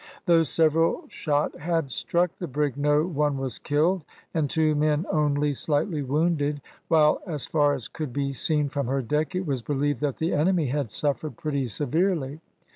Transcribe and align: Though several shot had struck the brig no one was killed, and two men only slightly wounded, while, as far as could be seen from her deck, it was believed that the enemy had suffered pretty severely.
Though 0.25 0.41
several 0.41 1.07
shot 1.09 1.59
had 1.59 1.91
struck 1.91 2.31
the 2.39 2.47
brig 2.47 2.75
no 2.75 3.05
one 3.05 3.37
was 3.37 3.59
killed, 3.59 4.03
and 4.33 4.49
two 4.49 4.73
men 4.73 5.05
only 5.11 5.53
slightly 5.53 6.01
wounded, 6.01 6.59
while, 6.87 7.21
as 7.27 7.45
far 7.45 7.75
as 7.75 7.87
could 7.87 8.11
be 8.11 8.33
seen 8.33 8.67
from 8.67 8.87
her 8.87 9.03
deck, 9.03 9.35
it 9.35 9.45
was 9.45 9.61
believed 9.61 10.01
that 10.01 10.17
the 10.17 10.33
enemy 10.33 10.65
had 10.69 10.91
suffered 10.91 11.37
pretty 11.37 11.67
severely. 11.67 12.39